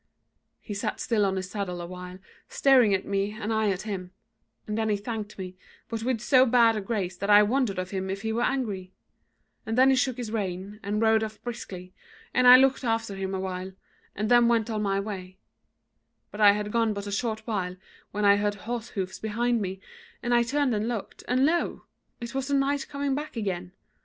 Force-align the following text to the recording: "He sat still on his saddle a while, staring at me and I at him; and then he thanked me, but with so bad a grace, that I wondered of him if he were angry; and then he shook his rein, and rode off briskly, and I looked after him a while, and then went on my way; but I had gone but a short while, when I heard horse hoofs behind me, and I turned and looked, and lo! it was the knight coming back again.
"He 0.61 0.73
sat 0.73 0.99
still 0.99 1.23
on 1.27 1.35
his 1.35 1.51
saddle 1.51 1.79
a 1.79 1.85
while, 1.85 2.17
staring 2.49 2.91
at 2.95 3.05
me 3.05 3.33
and 3.33 3.53
I 3.53 3.69
at 3.69 3.83
him; 3.83 4.09
and 4.65 4.75
then 4.75 4.89
he 4.89 4.97
thanked 4.97 5.37
me, 5.37 5.55
but 5.89 6.01
with 6.01 6.21
so 6.21 6.43
bad 6.47 6.75
a 6.75 6.81
grace, 6.81 7.15
that 7.17 7.29
I 7.29 7.43
wondered 7.43 7.77
of 7.77 7.91
him 7.91 8.09
if 8.09 8.23
he 8.23 8.33
were 8.33 8.41
angry; 8.41 8.93
and 9.63 9.77
then 9.77 9.91
he 9.91 9.95
shook 9.95 10.17
his 10.17 10.31
rein, 10.31 10.79
and 10.81 11.03
rode 11.03 11.23
off 11.23 11.39
briskly, 11.43 11.93
and 12.33 12.47
I 12.47 12.57
looked 12.57 12.83
after 12.83 13.13
him 13.13 13.35
a 13.35 13.39
while, 13.39 13.73
and 14.15 14.27
then 14.27 14.47
went 14.47 14.71
on 14.71 14.81
my 14.81 14.99
way; 14.99 15.37
but 16.31 16.41
I 16.41 16.53
had 16.53 16.71
gone 16.71 16.93
but 16.95 17.05
a 17.05 17.11
short 17.11 17.45
while, 17.45 17.75
when 18.09 18.25
I 18.25 18.37
heard 18.37 18.55
horse 18.55 18.89
hoofs 18.89 19.19
behind 19.19 19.61
me, 19.61 19.81
and 20.23 20.33
I 20.33 20.41
turned 20.41 20.73
and 20.73 20.87
looked, 20.87 21.23
and 21.27 21.45
lo! 21.45 21.83
it 22.19 22.33
was 22.33 22.47
the 22.47 22.55
knight 22.55 22.87
coming 22.89 23.13
back 23.13 23.35
again. 23.35 23.71